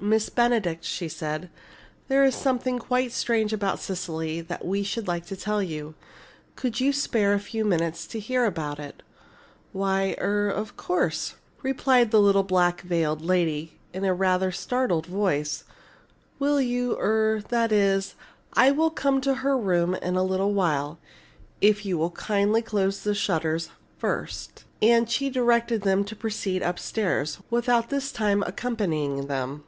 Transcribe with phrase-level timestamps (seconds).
[0.00, 1.50] "Miss Benedict," she said,
[2.06, 5.96] "there is something quite strange about Cecily that we should like to tell you.
[6.54, 9.02] Could you spare a few moments to hear about it?"
[9.72, 15.64] "Why er of course!" replied the little black veiled lady, in a rather startled voice.
[16.38, 18.14] "Will you er that is,
[18.52, 21.00] I will come to her room in a little while
[21.60, 23.68] if you will kindly close the shutters
[23.98, 29.64] first!" And she directed them to proceed upstairs, without this time accompanying them.